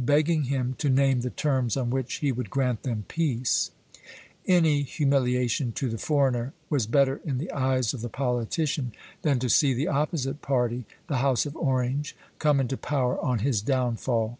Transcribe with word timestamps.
begging 0.00 0.44
him 0.44 0.74
to 0.78 0.88
name 0.88 1.20
the 1.20 1.28
terms 1.28 1.76
on 1.76 1.90
which 1.90 2.14
he 2.20 2.32
would 2.32 2.48
grant 2.48 2.84
them 2.84 3.04
peace; 3.06 3.70
any 4.46 4.82
humiliation 4.82 5.72
to 5.72 5.90
the 5.90 5.98
foreigner 5.98 6.54
was 6.70 6.86
better 6.86 7.20
in 7.22 7.36
the 7.36 7.52
eyes 7.52 7.92
of 7.92 8.00
the 8.00 8.08
politician 8.08 8.94
than 9.20 9.38
to 9.38 9.50
see 9.50 9.74
the 9.74 9.86
opposite 9.86 10.40
party, 10.40 10.86
the 11.08 11.18
House 11.18 11.44
of 11.44 11.54
Orange, 11.54 12.16
come 12.38 12.60
into 12.60 12.78
power 12.78 13.22
on 13.22 13.40
his 13.40 13.60
downfall. 13.60 14.38